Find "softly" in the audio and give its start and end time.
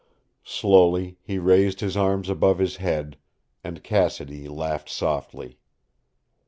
4.89-5.59